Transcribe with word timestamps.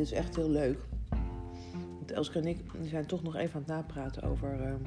dit 0.00 0.10
is 0.10 0.18
echt 0.18 0.36
heel 0.36 0.50
leuk. 0.50 0.78
Want 1.96 2.10
Elske 2.10 2.38
en 2.38 2.46
ik 2.46 2.58
zijn 2.82 3.06
toch 3.06 3.22
nog 3.22 3.36
even 3.36 3.54
aan 3.54 3.60
het 3.60 3.70
napraten 3.70 4.22
over... 4.22 4.60
ehm, 4.60 4.80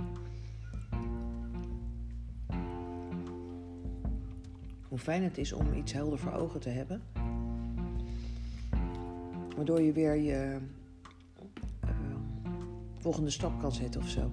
hoe 4.88 4.98
fijn 4.98 5.24
het 5.24 5.38
is 5.38 5.54
om 5.54 5.74
iets 5.74 5.94
helder 5.94 6.20
voor 6.20 6.32
ogen 6.32 6.60
te 6.60 6.70
hebben. 6.70 7.02
Waardoor 9.56 9.82
je 9.82 9.92
weer 9.92 10.16
je 10.16 10.60
eh, 11.80 11.90
volgende 12.98 13.30
stap 13.30 13.60
kan 13.60 13.72
zetten 13.72 14.02
of 14.02 14.10
zo. 14.10 14.32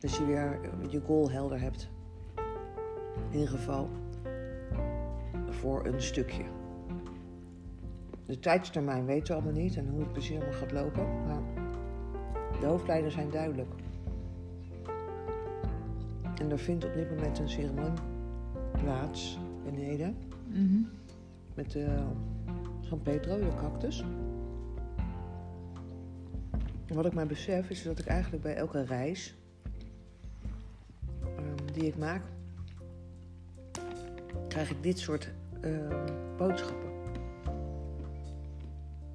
Dus 0.00 0.16
je 0.16 0.24
weer 0.24 0.60
eh, 0.62 0.90
je 0.90 1.00
goal 1.00 1.30
helder 1.30 1.60
hebt. 1.60 1.90
In 3.30 3.38
ieder 3.38 3.48
geval 3.48 3.88
voor 5.50 5.86
een 5.86 6.02
stukje. 6.02 6.61
De 8.32 8.38
tijdstermijn 8.38 9.04
weten 9.04 9.26
we 9.26 9.42
allemaal 9.42 9.62
niet 9.62 9.76
en 9.76 9.88
hoe 9.88 10.00
het 10.00 10.12
precies 10.12 10.36
allemaal 10.36 10.52
gaat 10.58 10.72
lopen. 10.72 11.24
Maar 11.26 11.42
de 12.60 12.66
hoofdlijnen 12.66 13.12
zijn 13.12 13.30
duidelijk. 13.30 13.70
En 16.40 16.50
er 16.50 16.58
vindt 16.58 16.84
op 16.84 16.94
dit 16.94 17.10
moment 17.10 17.38
een 17.38 17.48
ceremonie 17.48 18.00
plaats 18.72 19.38
beneden. 19.64 20.16
Mhm. 20.46 20.80
Met 21.54 21.70
de 21.70 21.98
San 22.80 23.02
Pedro, 23.02 23.38
de 23.38 23.54
cactus. 23.60 24.04
En 26.86 26.94
wat 26.94 27.06
ik 27.06 27.14
mij 27.14 27.26
besef 27.26 27.70
is 27.70 27.82
dat 27.82 27.98
ik 27.98 28.06
eigenlijk 28.06 28.42
bij 28.42 28.54
elke 28.54 28.84
reis 28.84 29.34
ehm, 31.20 31.72
die 31.72 31.86
ik 31.86 31.98
maak, 31.98 32.22
krijg 34.48 34.70
ik 34.70 34.82
dit 34.82 34.98
soort 34.98 35.32
ehm, 35.60 36.06
boodschappen. 36.36 36.91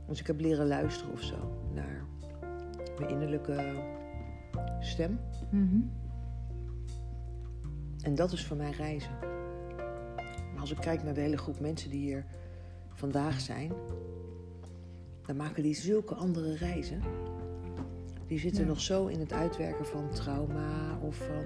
Dus 0.08 0.20
ik 0.20 0.28
heb 0.28 0.40
leren 0.40 0.68
luisteren 0.68 1.14
of 1.14 1.22
zo 1.22 1.36
naar 1.74 2.04
mijn 3.00 3.10
innerlijke 3.10 3.84
stem. 4.80 5.20
Mhm. 5.52 5.80
En 8.02 8.16
dat 8.16 8.32
is 8.32 8.46
voor 8.46 8.58
mij 8.58 8.72
reizen. 8.72 9.12
Maar 10.52 10.60
als 10.60 10.72
ik 10.72 10.78
kijk 10.78 11.04
naar 11.04 11.14
de 11.14 11.22
hele 11.22 11.38
groep 11.38 11.60
mensen 11.60 11.90
die 11.90 12.00
hier 12.00 12.26
vandaag 12.94 13.40
zijn, 13.40 13.72
dan 15.26 15.36
maken 15.36 15.64
die 15.64 15.76
zulke 15.76 16.16
andere 16.16 16.56
reizen. 16.56 17.02
Die 18.28 18.40
zitten 18.40 18.62
Ja. 18.62 18.68
nog 18.68 18.82
zo 18.82 19.06
in 19.06 19.20
het 19.20 19.34
uitwerken 19.34 19.86
van 19.86 20.10
trauma 20.10 20.98
of 21.02 21.16
van 21.16 21.44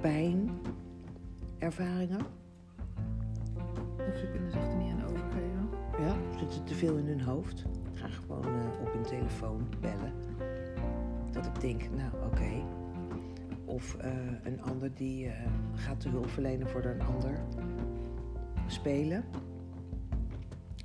pijn, 0.00 0.50
ervaringen. 1.58 2.20
Of 4.08 4.16
ze 4.18 4.28
kunnen 4.32 4.50
zich 4.52 4.62
er 4.62 4.76
niet 4.76 4.92
aan. 4.92 4.99
Ja, 6.00 6.16
zitten 6.38 6.64
te 6.64 6.74
veel 6.74 6.96
in 6.96 7.06
hun 7.06 7.20
hoofd. 7.20 7.64
Ga 7.92 8.08
gewoon 8.08 8.44
eh, 8.44 8.80
op 8.80 8.92
hun 8.92 9.02
telefoon 9.02 9.66
bellen. 9.80 10.12
Dat 11.30 11.46
ik 11.46 11.60
denk, 11.60 11.82
nou 11.90 12.12
oké. 12.24 12.64
Of 13.64 13.96
eh, 13.96 14.12
een 14.42 14.62
ander 14.62 14.94
die 14.94 15.26
eh, 15.26 15.32
gaat 15.74 16.02
de 16.02 16.08
hulp 16.08 16.30
verlenen 16.30 16.68
voor 16.68 16.84
een 16.84 17.02
ander 17.02 17.40
spelen. 18.66 19.24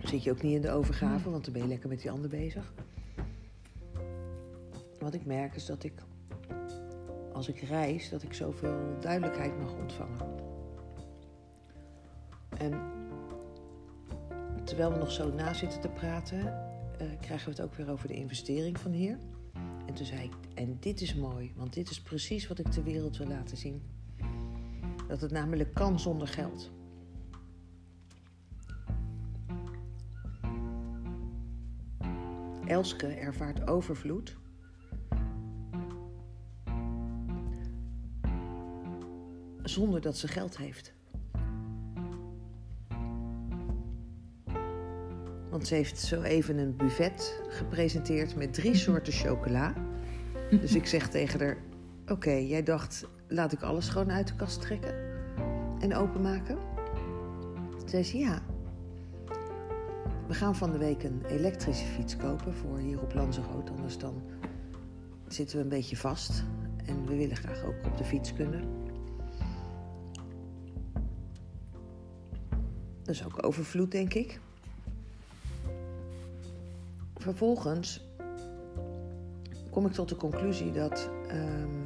Zit 0.01 0.23
je 0.23 0.31
ook 0.31 0.41
niet 0.41 0.55
in 0.55 0.61
de 0.61 0.71
overgave, 0.71 1.29
want 1.29 1.43
dan 1.43 1.53
ben 1.53 1.61
je 1.61 1.67
lekker 1.67 1.89
met 1.89 2.01
die 2.01 2.11
ander 2.11 2.29
bezig. 2.29 2.73
Wat 4.99 5.13
ik 5.13 5.25
merk 5.25 5.55
is 5.55 5.65
dat 5.65 5.83
ik, 5.83 5.93
als 7.33 7.47
ik 7.47 7.59
reis, 7.59 8.09
dat 8.09 8.23
ik 8.23 8.33
zoveel 8.33 8.97
duidelijkheid 8.99 9.59
mag 9.59 9.73
ontvangen. 9.73 10.34
Terwijl 14.65 14.91
we 14.91 14.97
nog 14.97 15.11
zo 15.11 15.33
na 15.33 15.53
zitten 15.53 15.81
te 15.81 15.87
praten, 15.87 16.39
eh, 16.97 17.07
krijgen 17.21 17.45
we 17.45 17.51
het 17.51 17.61
ook 17.61 17.75
weer 17.75 17.89
over 17.89 18.07
de 18.07 18.13
investering 18.13 18.79
van 18.79 18.91
hier. 18.91 19.17
En 19.85 19.93
toen 19.93 20.05
zei 20.05 20.23
ik, 20.23 20.33
en 20.53 20.77
dit 20.79 21.01
is 21.01 21.15
mooi, 21.15 21.53
want 21.55 21.73
dit 21.73 21.89
is 21.89 22.01
precies 22.01 22.47
wat 22.47 22.59
ik 22.59 22.71
de 22.71 22.83
wereld 22.83 23.17
wil 23.17 23.27
laten 23.27 23.57
zien. 23.57 23.81
Dat 25.07 25.21
het 25.21 25.31
namelijk 25.31 25.73
kan 25.73 25.99
zonder 25.99 26.27
geld. 26.27 26.71
Elske 32.65 33.07
ervaart 33.07 33.67
overvloed. 33.67 34.37
Zonder 39.63 40.01
dat 40.01 40.17
ze 40.17 40.27
geld 40.27 40.57
heeft. 40.57 40.94
Want 45.55 45.67
ze 45.67 45.75
heeft 45.75 45.99
zo 45.99 46.21
even 46.21 46.57
een 46.57 46.75
buffet 46.75 47.41
gepresenteerd 47.47 48.35
met 48.35 48.53
drie 48.53 48.75
soorten 48.75 49.13
chocola. 49.13 49.73
Dus 50.49 50.75
ik 50.75 50.85
zeg 50.85 51.09
tegen 51.09 51.39
haar: 51.39 51.57
Oké, 52.07 52.31
jij 52.31 52.63
dacht, 52.63 53.07
laat 53.27 53.51
ik 53.51 53.61
alles 53.61 53.89
gewoon 53.89 54.11
uit 54.11 54.27
de 54.27 54.35
kast 54.35 54.61
trekken 54.61 54.95
en 55.79 55.95
openmaken? 55.95 56.57
Toen 57.77 57.89
zei 57.89 58.03
ze: 58.03 58.17
Ja. 58.17 58.41
We 60.27 60.33
gaan 60.33 60.55
van 60.55 60.71
de 60.71 60.77
week 60.77 61.03
een 61.03 61.21
elektrische 61.25 61.85
fiets 61.85 62.17
kopen 62.17 62.53
voor 62.53 62.77
hier 62.77 63.01
op 63.01 63.13
Lanzarote. 63.13 63.71
Anders 63.71 63.97
dan 63.97 64.23
zitten 65.27 65.57
we 65.57 65.63
een 65.63 65.69
beetje 65.69 65.97
vast. 65.97 66.43
En 66.85 67.05
we 67.05 67.15
willen 67.15 67.37
graag 67.37 67.63
ook 67.63 67.85
op 67.85 67.97
de 67.97 68.03
fiets 68.03 68.33
kunnen. 68.33 68.63
Dat 73.03 73.15
is 73.15 73.25
ook 73.25 73.45
overvloed, 73.45 73.91
denk 73.91 74.13
ik. 74.13 74.39
Vervolgens 77.25 78.05
kom 79.71 79.85
ik 79.85 79.91
tot 79.91 80.09
de 80.09 80.15
conclusie 80.15 80.71
dat. 80.71 81.09
ehm, 81.27 81.81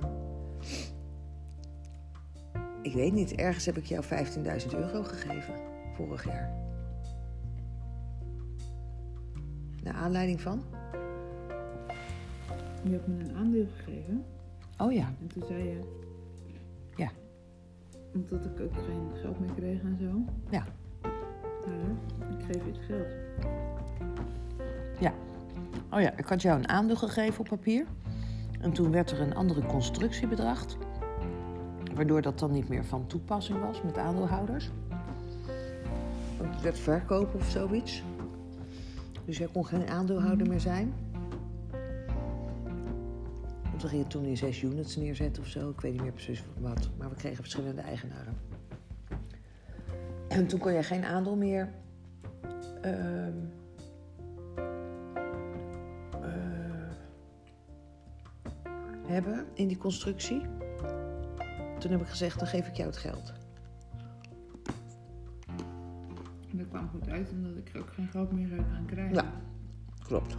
ik 2.82 2.94
weet 2.94 3.14
niet, 3.14 3.36
ergens 3.36 3.66
heb 3.66 3.78
ik 3.78 3.86
jou 3.86 4.04
15.000 4.04 4.74
euro 4.74 5.04
gegeven 5.04 5.54
vorig 5.94 6.26
jaar. 6.26 6.54
Naar 9.84 9.94
aanleiding 9.94 10.42
van? 10.42 10.64
Je 12.84 12.92
hebt 12.92 13.08
me 13.08 13.20
een 13.20 13.36
aandeel 13.36 13.68
gegeven. 13.76 14.26
Oh 14.78 14.92
ja. 14.92 15.14
En 15.22 15.28
toen 15.28 15.44
zei 15.48 15.64
je... 15.64 15.80
Ja. 16.96 17.12
Omdat 18.14 18.46
ik 18.46 18.60
ook 18.60 18.74
geen 18.74 19.10
geld 19.22 19.40
meer 19.40 19.54
kreeg 19.56 19.82
en 19.82 19.98
zo. 20.02 20.34
Ja. 20.50 20.66
Nou, 21.66 21.98
ik 22.38 22.46
geef 22.46 22.66
je 22.66 22.72
het 22.72 22.86
geld. 22.88 23.59
Oh 25.92 26.02
ja, 26.02 26.18
ik 26.18 26.26
had 26.26 26.42
jou 26.42 26.60
een 26.60 26.70
aandeel 26.70 26.96
gegeven 26.96 27.40
op 27.40 27.48
papier. 27.48 27.86
En 28.60 28.72
toen 28.72 28.92
werd 28.92 29.12
er 29.12 29.22
een 29.22 29.36
andere 29.36 29.66
constructie 29.66 30.28
bedacht. 30.28 30.78
Waardoor 31.96 32.22
dat 32.22 32.40
dan 32.40 32.52
niet 32.52 32.70
meer 32.70 32.86
van 32.86 33.08
toepassing 33.08 33.62
was 33.62 33.82
met 33.82 33.98
aandeelhouders. 33.98 34.70
Het 36.44 36.62
werd 36.62 36.80
verkopen 36.80 37.40
of 37.40 37.50
zoiets. 37.50 38.04
Dus 39.26 39.38
jij 39.38 39.48
kon 39.52 39.66
geen 39.66 39.88
aandeelhouder 39.88 40.48
meer 40.48 40.60
zijn. 40.60 40.94
Want 43.64 43.82
we 43.82 43.88
gingen 43.88 44.08
toen 44.08 44.26
in 44.26 44.38
zes 44.38 44.62
units 44.62 44.96
neerzetten 44.96 45.44
of 45.44 45.50
zo. 45.50 45.70
Ik 45.70 45.82
weet 45.82 45.92
niet 45.92 46.02
meer 46.02 46.12
precies 46.12 46.44
wat. 46.60 46.90
Maar 46.98 47.10
we 47.10 47.16
kregen 47.16 47.38
verschillende 47.38 47.82
eigenaren. 47.82 48.38
En 50.28 50.48
toen 50.48 50.60
kon 50.60 50.72
jij 50.72 50.84
geen 50.84 51.06
aandeel 51.06 51.36
meer 51.36 51.70
ehm, 52.82 53.19
hebben 59.10 59.46
in 59.54 59.68
die 59.68 59.78
constructie. 59.78 60.42
Toen 61.80 61.92
heb 61.92 62.02
ik 62.02 62.08
gezegd, 62.08 62.40
dan 62.40 62.48
geef 62.48 62.68
ik 62.68 62.76
jou 62.76 62.90
het 62.90 62.98
geld. 62.98 63.34
En 66.52 66.58
dat 66.58 66.68
kwam 66.68 66.90
goed 66.90 67.10
uit 67.10 67.32
omdat 67.32 67.58
ik 67.58 67.72
ook 67.78 67.94
geen 67.94 68.08
geld 68.08 68.32
meer 68.32 68.48
zou 68.48 68.62
gaan 68.74 68.86
krijgen. 68.86 69.14
Ja. 69.14 69.32
Klopt. 70.04 70.38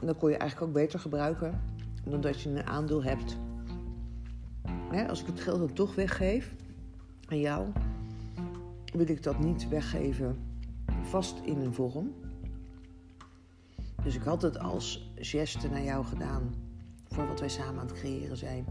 En 0.00 0.06
dan 0.06 0.16
kon 0.16 0.30
je 0.30 0.36
eigenlijk 0.36 0.68
ook 0.70 0.76
beter 0.76 0.98
gebruiken 0.98 1.60
dan 2.04 2.20
dat 2.20 2.40
je 2.40 2.48
een 2.48 2.66
aandeel 2.66 3.02
hebt. 3.02 3.38
Hè, 4.90 5.08
als 5.08 5.20
ik 5.20 5.26
het 5.26 5.40
geld 5.40 5.58
dan 5.58 5.72
toch 5.72 5.94
weggeef 5.94 6.54
aan 7.28 7.40
jou, 7.40 7.68
wil 8.92 9.08
ik 9.08 9.22
dat 9.22 9.38
niet 9.38 9.68
weggeven 9.68 10.38
vast 11.02 11.38
in 11.44 11.60
een 11.60 11.74
vorm. 11.74 12.14
Dus 14.02 14.14
ik 14.14 14.22
had 14.22 14.42
het 14.42 14.58
als 14.58 15.09
geste 15.20 15.68
naar 15.68 15.82
jou 15.82 16.04
gedaan 16.04 16.54
voor 17.08 17.26
wat 17.26 17.40
wij 17.40 17.48
samen 17.48 17.80
aan 17.80 17.86
het 17.86 17.98
creëren 17.98 18.36
zijn. 18.36 18.64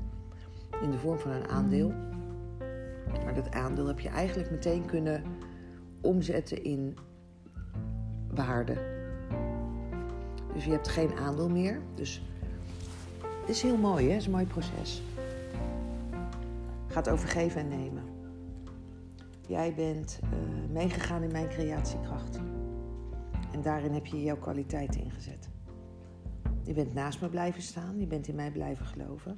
In 0.82 0.92
de 0.92 0.98
vorm 0.98 1.20
van 1.20 1.32
een 1.32 1.48
aandeel. 1.48 1.94
Maar 3.24 3.34
dat 3.36 3.52
aandeel 3.52 3.88
heb 3.88 4.00
je 4.00 4.10
eigenlijk 4.10 4.52
meteen 4.52 4.86
kunnen 4.86 5.24
omzetten 6.02 6.64
in 6.64 6.98
waarde. 8.28 8.98
Dus 10.54 10.66
je 10.66 10.72
hebt 10.72 10.88
geen 10.88 11.18
aandeel 11.18 11.50
meer. 11.50 11.82
Dus 11.96 12.22
het 13.40 13.50
is 13.50 13.62
heel 13.62 13.78
mooi, 13.78 14.06
hè? 14.06 14.12
Het 14.12 14.20
is 14.20 14.26
een 14.26 14.32
mooi 14.32 14.46
proces. 14.46 15.04
Gaat 16.88 17.10
over 17.10 17.28
geven 17.28 17.62
en 17.62 17.68
nemen. 17.68 18.04
Jij 19.48 19.74
bent 19.76 20.20
eh, 20.24 20.30
meegegaan 20.72 21.24
in 21.24 21.32
mijn 21.32 21.50
creatiekracht. 21.50 22.40
En 23.52 23.62
daarin 23.62 23.94
heb 23.94 24.06
je 24.06 24.22
jouw 24.22 24.38
kwaliteiten 24.38 25.04
ingezet. 25.04 25.50
Je 26.70 26.76
bent 26.76 26.94
naast 26.94 27.22
me 27.22 27.30
blijven 27.30 27.62
staan, 27.62 28.00
je 28.00 28.08
bent 28.08 28.28
in 28.28 28.36
mij 28.36 28.52
blijven 28.52 28.86
geloven. 28.86 29.38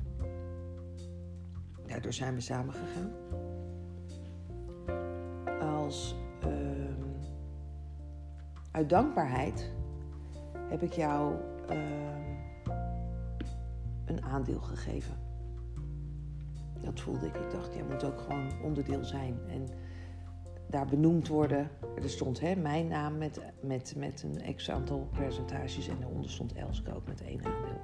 Daardoor 1.88 2.14
zijn 2.14 2.36
we 2.36 2.42
samen 2.42 2.74
gegaan. 2.74 3.12
Als 5.60 6.16
ehm, 6.42 7.02
uit 8.72 8.90
dankbaarheid 8.90 9.72
heb 10.70 10.82
ik 10.82 10.94
jou 10.94 11.36
ehm, 11.68 12.36
een 14.06 14.24
aandeel 14.24 14.62
gegeven. 14.62 15.16
Dat 16.82 17.00
voelde 17.00 17.26
ik. 17.26 17.36
Ik 17.36 17.52
dacht, 17.52 17.74
jij 17.74 17.84
moet 17.84 18.04
ook 18.04 18.20
gewoon 18.20 18.62
onderdeel 18.64 19.06
zijn. 19.06 19.40
En 19.48 19.68
daar 20.72 20.86
benoemd 20.86 21.28
worden. 21.28 21.70
Er 22.02 22.10
stond 22.10 22.40
hè, 22.40 22.56
mijn 22.56 22.88
naam 22.88 23.18
met, 23.18 23.40
met, 23.62 23.94
met 23.98 24.24
een 24.24 24.56
x 24.56 24.72
aantal 24.72 25.08
percentages. 25.14 25.88
En 25.88 25.96
daaronder 26.00 26.30
stond 26.30 26.54
Elske 26.54 26.96
ook 26.96 27.08
met 27.08 27.22
één 27.22 27.46
aandeel. 27.46 27.82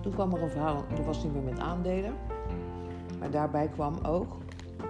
Toen 0.00 0.12
kwam 0.12 0.34
er 0.34 0.42
een 0.42 0.50
verhaal, 0.50 0.84
dat 0.94 1.04
was 1.04 1.22
niet 1.24 1.32
meer 1.32 1.42
met 1.42 1.58
aandelen. 1.58 2.14
Maar 3.18 3.30
daarbij 3.30 3.68
kwam 3.68 3.98
ook 4.02 4.38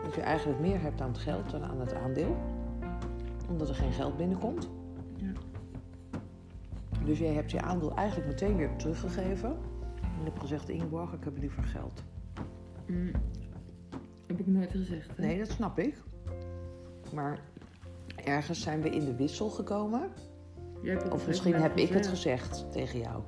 dat 0.05 0.15
je 0.15 0.21
eigenlijk 0.21 0.61
meer 0.61 0.81
hebt 0.81 1.01
aan 1.01 1.09
het 1.09 1.19
geld 1.19 1.51
dan 1.51 1.65
aan 1.65 1.81
het 1.81 1.95
aandeel. 1.95 2.37
Omdat 3.49 3.69
er 3.69 3.75
geen 3.75 3.93
geld 3.93 4.17
binnenkomt. 4.17 4.69
Ja. 5.17 5.33
Dus 7.05 7.19
jij 7.19 7.33
hebt 7.33 7.51
je 7.51 7.61
aandeel 7.61 7.95
eigenlijk 7.95 8.29
meteen 8.29 8.57
weer 8.57 8.77
teruggegeven. 8.77 9.68
Hebt 10.29 10.41
gezegd, 10.41 10.69
Ingeborg, 10.69 11.13
ik 11.13 11.25
heb 11.25 11.39
liever 11.39 11.63
geld. 11.63 12.03
Mm. 12.87 13.11
Heb 14.27 14.41
ik 14.41 14.47
nooit 14.47 14.71
gezegd. 14.71 15.17
Hè? 15.17 15.27
Nee, 15.27 15.39
dat 15.39 15.49
snap 15.49 15.79
ik. 15.79 16.03
Maar 17.15 17.39
ergens 18.25 18.63
zijn 18.63 18.83
we 18.83 18.91
in 18.91 19.05
de 19.05 19.17
wissel 19.17 19.51
gekomen. 19.51 20.11
Het 20.83 21.11
Of 21.11 21.27
misschien 21.27 21.55
heb 21.55 21.77
ik 21.77 21.89
het 21.89 22.07
gezegd 22.07 22.73
tegen 22.73 22.99
jou. 22.99 23.23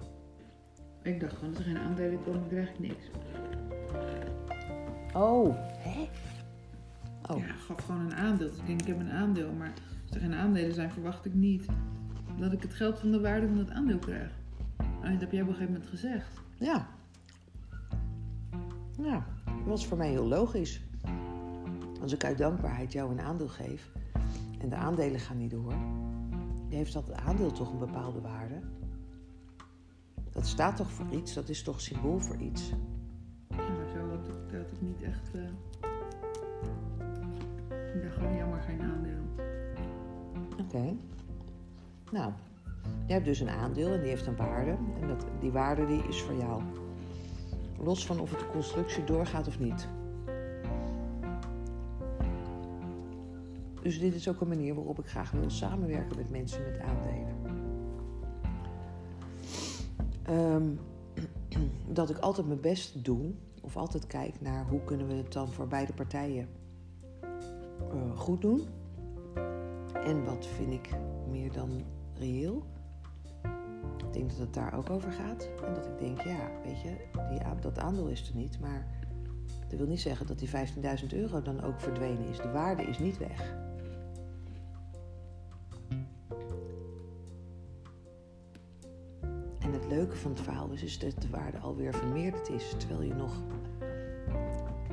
Ik 1.02 1.20
dacht 1.20 1.34
gewoon, 1.34 1.48
als 1.48 1.58
er 1.58 1.64
geen 1.64 1.78
aandelen 1.78 2.22
komen, 2.24 2.48
krijg 2.48 2.70
ik 2.70 2.78
niks. 2.78 3.10
Oh, 5.12 5.56
hè? 5.78 6.08
Oh, 7.32 7.38
Ja, 7.38 7.54
gaf 7.54 7.84
gewoon 7.84 8.00
een 8.00 8.14
aandeel. 8.14 8.48
Dus 8.48 8.58
ik 8.58 8.66
denk, 8.66 8.80
ik 8.80 8.86
heb 8.86 9.00
een 9.00 9.10
aandeel. 9.10 9.52
Maar 9.52 9.72
als 10.02 10.14
er 10.14 10.20
geen 10.20 10.34
aandelen 10.34 10.74
zijn, 10.74 10.90
verwacht 10.90 11.24
ik 11.24 11.34
niet 11.34 11.66
dat 12.38 12.52
ik 12.52 12.62
het 12.62 12.74
geld 12.74 12.98
van 12.98 13.10
de 13.10 13.20
waarde 13.20 13.46
van 13.46 13.56
dat 13.56 13.70
aandeel 13.70 13.98
krijg. 13.98 14.30
En 15.02 15.12
dat 15.12 15.20
heb 15.20 15.32
jij 15.32 15.42
op 15.42 15.48
een 15.48 15.54
gegeven 15.54 15.72
moment 15.72 15.90
gezegd. 15.90 16.40
Ja. 16.60 16.86
Ja, 18.96 19.24
dat 19.44 19.66
was 19.66 19.86
voor 19.86 19.96
mij 19.98 20.08
heel 20.10 20.26
logisch. 20.26 20.82
Als 22.02 22.12
ik 22.12 22.24
uit 22.24 22.38
dankbaarheid 22.38 22.92
jou 22.92 23.10
een 23.10 23.20
aandeel 23.20 23.48
geef 23.48 23.92
en 24.60 24.68
de 24.68 24.76
aandelen 24.76 25.20
gaan 25.20 25.36
niet 25.38 25.50
door, 25.50 25.74
heeft 26.68 26.92
dat 26.92 27.12
aandeel 27.12 27.52
toch 27.52 27.72
een 27.72 27.78
bepaalde 27.78 28.20
waarde? 28.20 28.60
Dat 30.30 30.46
staat 30.46 30.76
toch 30.76 30.90
voor 30.90 31.06
iets? 31.10 31.34
Dat 31.34 31.48
is 31.48 31.62
toch 31.62 31.80
symbool 31.80 32.18
voor 32.18 32.36
iets? 32.36 32.68
Ja, 33.48 33.56
maar 33.56 33.88
zo 33.94 34.08
had 34.08 34.28
ik, 34.28 34.34
had 34.58 34.72
ik 34.72 34.80
niet 34.80 35.02
echt... 35.02 35.30
eh, 35.34 35.42
Ik 37.94 38.02
dacht 38.02 38.14
gewoon, 38.14 38.36
jammer, 38.36 38.60
geen 38.60 38.80
aandeel. 38.82 39.22
Oké. 40.60 40.94
Nou, 42.12 42.32
je 43.10 43.16
hebt 43.16 43.28
dus 43.28 43.40
een 43.40 43.48
aandeel 43.48 43.92
en 43.92 44.00
die 44.00 44.08
heeft 44.08 44.26
een 44.26 44.36
waarde. 44.36 44.76
En 45.00 45.08
dat, 45.08 45.24
die 45.40 45.50
waarde 45.50 45.86
die 45.86 46.02
is 46.08 46.22
voor 46.22 46.34
jou. 46.34 46.62
Los 47.78 48.06
van 48.06 48.20
of 48.20 48.30
het 48.30 48.38
de 48.38 48.50
constructie 48.52 49.04
doorgaat 49.04 49.46
of 49.46 49.58
niet. 49.58 49.88
Dus 53.82 53.98
dit 53.98 54.14
is 54.14 54.28
ook 54.28 54.40
een 54.40 54.48
manier 54.48 54.74
waarop 54.74 54.98
ik 54.98 55.06
graag 55.06 55.30
wil 55.30 55.50
samenwerken 55.50 56.16
met 56.16 56.30
mensen 56.30 56.62
met 56.62 56.80
aandelen. 56.80 57.36
Ehm, 60.22 60.68
dat 61.98 62.10
ik 62.10 62.18
altijd 62.18 62.46
mijn 62.46 62.60
best 62.60 63.04
doe, 63.04 63.32
of 63.60 63.76
altijd 63.76 64.06
kijk 64.06 64.40
naar 64.40 64.66
hoe 64.66 64.84
kunnen 64.84 65.06
we 65.06 65.14
het 65.14 65.32
dan 65.32 65.48
voor 65.48 65.66
beide 65.66 65.92
partijen 65.92 66.48
eh, 67.20 68.16
goed 68.16 68.40
doen. 68.40 68.60
En 69.92 70.24
wat 70.24 70.46
vind 70.46 70.72
ik 70.72 70.90
meer 71.30 71.52
dan 71.52 71.82
reëel? 72.14 72.78
Ik 74.06 74.12
denk 74.12 74.28
dat 74.28 74.38
het 74.38 74.54
daar 74.54 74.74
ook 74.74 74.90
over 74.90 75.12
gaat. 75.12 75.48
En 75.66 75.74
dat 75.74 75.86
ik 75.86 75.98
denk, 75.98 76.20
ja, 76.20 76.50
weet 76.64 76.80
je, 76.80 76.96
die, 77.30 77.60
dat 77.60 77.78
aandeel 77.78 78.06
is 78.06 78.28
er 78.28 78.36
niet. 78.36 78.60
Maar 78.60 78.86
dat 79.68 79.78
wil 79.78 79.88
niet 79.88 80.00
zeggen 80.00 80.26
dat 80.26 80.38
die 80.38 80.48
15.000 80.48 81.06
euro 81.10 81.42
dan 81.42 81.62
ook 81.62 81.80
verdwenen 81.80 82.28
is. 82.28 82.36
De 82.36 82.50
waarde 82.50 82.82
is 82.82 82.98
niet 82.98 83.18
weg. 83.18 83.54
En 89.58 89.72
het 89.72 89.86
leuke 89.88 90.16
van 90.16 90.30
het 90.30 90.40
verhaal 90.40 90.70
is, 90.70 90.82
is 90.82 90.98
dat 90.98 91.22
de 91.22 91.30
waarde 91.30 91.58
alweer 91.58 91.94
vermeerderd 91.94 92.48
is. 92.48 92.74
Terwijl 92.78 93.02
je 93.02 93.14
nog 93.14 93.42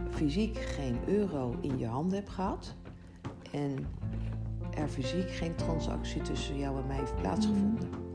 fysiek 0.10 0.58
geen 0.58 0.98
euro 1.08 1.58
in 1.62 1.78
je 1.78 1.88
handen 1.88 2.18
hebt 2.18 2.30
gehad. 2.30 2.76
En 3.52 3.86
er 4.74 4.88
fysiek 4.88 5.30
geen 5.30 5.56
transactie 5.56 6.22
tussen 6.22 6.58
jou 6.58 6.80
en 6.80 6.88
mij 6.88 6.98
heeft 6.98 7.16
plaatsgevonden. 7.16 8.07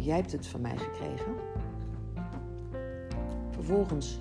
Jij 0.00 0.16
hebt 0.16 0.32
het 0.32 0.46
van 0.46 0.60
mij 0.60 0.76
gekregen. 0.76 1.34
Vervolgens 3.50 4.20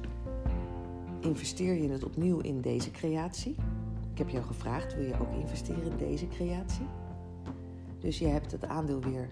investeer 1.19 1.73
je 1.73 1.89
het 1.89 2.03
opnieuw 2.03 2.39
in 2.39 2.61
deze 2.61 2.91
creatie. 2.91 3.55
Ik 4.11 4.17
heb 4.17 4.29
jou 4.29 4.45
gevraagd, 4.45 4.95
wil 4.95 5.05
je 5.05 5.19
ook 5.19 5.33
investeren 5.33 5.83
in 5.83 5.97
deze 5.97 6.27
creatie? 6.27 6.85
Dus 7.99 8.19
je 8.19 8.27
hebt 8.27 8.51
het 8.51 8.65
aandeel 8.65 9.01
weer, 9.01 9.29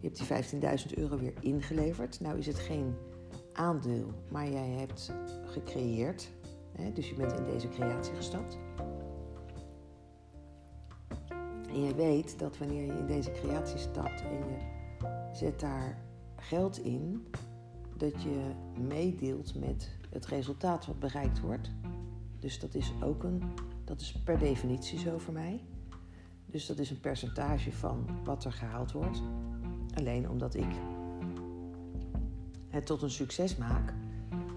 je 0.00 0.08
hebt 0.08 0.50
die 0.50 0.60
15.000 0.90 0.98
euro 0.98 1.18
weer 1.18 1.34
ingeleverd. 1.40 2.20
Nou 2.20 2.38
is 2.38 2.46
het 2.46 2.58
geen 2.58 2.94
aandeel, 3.52 4.10
maar 4.30 4.50
jij 4.50 4.68
hebt 4.68 5.12
gecreëerd. 5.44 6.30
Hè? 6.72 6.92
Dus 6.92 7.08
je 7.08 7.14
bent 7.14 7.32
in 7.32 7.44
deze 7.44 7.68
creatie 7.68 8.14
gestapt. 8.14 8.58
En 11.68 11.82
je 11.82 11.94
weet 11.94 12.38
dat 12.38 12.58
wanneer 12.58 12.86
je 12.86 12.98
in 12.98 13.06
deze 13.06 13.30
creatie 13.30 13.78
stapt 13.78 14.22
en 14.22 14.32
je 14.32 14.75
zet 15.32 15.60
daar 15.60 15.98
geld 16.36 16.78
in, 16.78 17.26
dat 17.96 18.22
je 18.22 18.52
meedeelt 18.88 19.54
met 19.54 19.90
het 20.10 20.26
resultaat 20.26 20.86
wat 20.86 20.98
bereikt 20.98 21.40
wordt. 21.40 21.70
Dus 22.38 22.58
dat 22.58 22.74
is 22.74 22.92
ook 23.02 23.22
een, 23.22 23.42
dat 23.84 24.00
is 24.00 24.12
per 24.24 24.38
definitie 24.38 24.98
zo 24.98 25.18
voor 25.18 25.34
mij. 25.34 25.60
Dus 26.46 26.66
dat 26.66 26.78
is 26.78 26.90
een 26.90 27.00
percentage 27.00 27.72
van 27.72 28.06
wat 28.24 28.44
er 28.44 28.52
gehaald 28.52 28.92
wordt. 28.92 29.22
Alleen 29.94 30.30
omdat 30.30 30.54
ik 30.54 30.74
het 32.68 32.86
tot 32.86 33.02
een 33.02 33.10
succes 33.10 33.56
maak, 33.56 33.94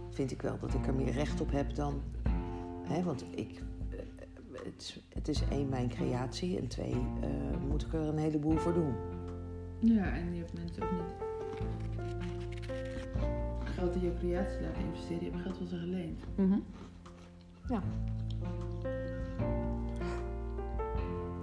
vind 0.10 0.32
ik 0.32 0.42
wel 0.42 0.60
dat 0.60 0.74
ik 0.74 0.88
er 0.88 0.94
meer 0.94 1.12
recht 1.12 1.42
op 1.42 1.52
heb 1.52 1.76
dan. 1.76 2.02
Hè, 2.84 3.04
want 3.04 3.26
ik, 3.36 3.62
eh, 3.90 3.98
het, 5.14 5.28
is, 5.28 5.44
één, 5.50 5.70
mijn 5.70 5.90
creatie. 5.90 6.58
En 6.58 6.68
twee, 6.68 6.94
eh, 7.22 7.30
moet 7.68 7.86
ik 7.86 7.94
er 7.94 8.00
een 8.00 8.18
heleboel 8.18 8.58
voor 8.58 8.74
doen. 8.74 8.94
Ja, 9.80 10.16
en 10.16 10.34
je 10.34 10.40
hebt 10.40 10.54
mensen 10.54 10.84
ook 10.84 10.92
niet 10.92 11.28
geld 13.64 13.96
in 13.96 14.02
je 14.02 14.14
creatie 14.14 14.62
laten 14.62 14.84
investeren. 14.84 15.24
Je 15.24 15.32
hebt 15.32 15.42
geld 15.42 15.58
van 15.58 15.68
ze 15.68 15.78
geleend. 15.78 16.24
Ja. 17.68 17.84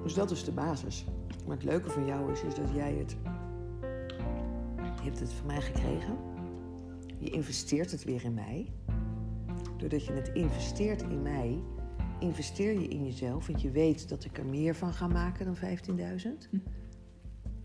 Dus 0.02 0.14
dat 0.14 0.31
is 0.31 0.45
de 0.45 0.52
basis. 0.52 1.05
Maar 1.47 1.57
het 1.57 1.64
leuke 1.64 1.90
van 1.90 2.07
jou 2.07 2.33
is, 2.33 2.43
is 2.43 2.55
dat 2.55 2.71
jij 2.75 2.95
het. 2.95 3.16
Je 4.81 5.02
hebt 5.02 5.21
het 5.21 5.33
van 5.33 5.47
mij 5.47 5.61
gekregen. 5.61 6.16
Je 7.19 7.31
investeert 7.31 7.90
het 7.90 8.05
weer 8.05 8.25
in 8.25 8.35
mij. 8.35 8.73
Doordat 9.76 10.05
je 10.05 10.12
het 10.12 10.28
investeert 10.28 11.02
in 11.02 11.23
mij, 11.23 11.62
investeer 12.21 12.81
je 12.81 12.88
in 12.88 13.05
jezelf. 13.05 13.47
Want 13.47 13.62
je 13.62 13.71
weet 13.71 14.09
dat 14.09 14.25
ik 14.25 14.38
er 14.38 14.47
meer 14.47 14.75
van 14.75 14.93
ga 14.93 15.07
maken 15.07 15.45
dan 15.45 15.57
15.000. 15.57 16.61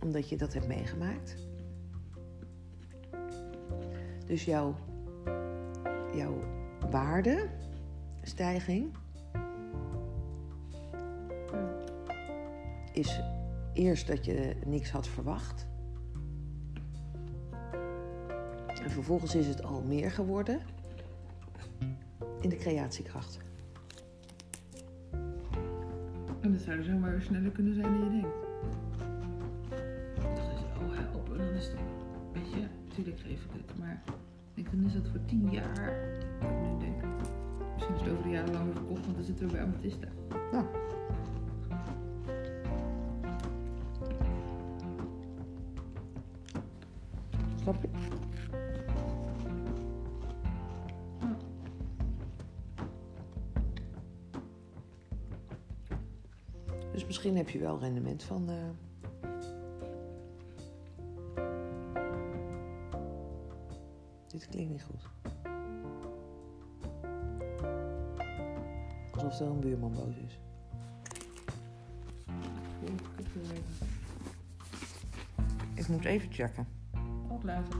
Omdat 0.03 0.29
je 0.29 0.38
dat 0.38 0.53
hebt 0.53 0.67
meegemaakt. 0.67 1.36
Dus 4.25 4.46
jouw, 4.46 4.75
jouw 6.13 6.43
waardestijging 6.89 8.93
is 12.93 13.22
eerst 13.74 14.08
dat 14.08 14.25
je 14.25 14.55
niks 14.65 14.91
had 14.91 15.08
verwacht. 15.08 15.67
En 18.84 18.89
vervolgens 18.89 19.36
is 19.36 19.48
het 19.48 19.63
al 19.63 19.81
meer 19.81 20.12
geworden 20.12 20.62
in 22.41 22.50
de 22.50 22.58
creatiekracht. 22.58 23.39
En 26.41 26.51
dat 26.51 26.62
zou 26.62 26.84
zomaar 26.84 27.22
sneller 27.22 27.51
kunnen 27.51 27.74
zijn 27.74 27.93
dan 27.93 28.03
je 28.03 28.22
denkt. 28.22 28.50
Ik 31.31 31.38
dacht 31.38 31.39
eens, 31.39 31.39
oh 31.39 31.39
help, 31.39 31.39
en 31.39 31.45
dan 31.45 31.55
is 31.55 31.67
het, 31.67 31.75
weet 32.33 32.51
je, 32.53 32.67
natuurlijk 32.88 33.19
geef 33.19 33.43
ik 33.43 33.51
het, 33.53 33.77
maar 33.77 34.03
ik 34.53 34.55
denk, 34.55 34.71
dan 34.71 34.85
is 34.85 34.93
dat 34.93 35.07
voor 35.07 35.25
tien 35.25 35.50
jaar, 35.51 36.19
wat 36.39 36.50
ik 36.50 36.61
nu 36.61 36.79
denk. 36.79 37.03
Misschien 37.73 37.95
is 37.95 38.01
het 38.01 38.09
over 38.11 38.23
de 38.23 38.29
jaren 38.29 38.53
lang 38.53 38.65
weer 38.65 38.73
verkocht, 38.73 39.03
want 39.03 39.15
dan 39.15 39.25
zitten 39.25 39.45
we 39.47 39.51
bij 39.51 39.61
Amethysta. 39.61 40.07
Ja. 40.51 40.65
Snap 47.61 47.81
je? 47.81 47.89
Dus 56.91 57.05
misschien 57.05 57.38
heb 57.38 57.50
je 57.50 57.59
wel 57.59 57.79
rendement 57.79 58.23
van. 58.23 58.50
eh, 58.50 58.55
Dit 64.41 64.50
klinkt 64.50 64.71
niet 64.71 64.83
goed. 64.83 65.10
Alsof 69.12 69.39
er 69.39 69.48
een 69.48 69.60
buurman 69.60 69.91
boos 69.91 70.15
is. 70.15 70.39
Ik 75.74 75.88
moet 75.88 76.05
even 76.05 76.31
checken. 76.31 76.67
Tot 77.27 77.43
later. 77.43 77.79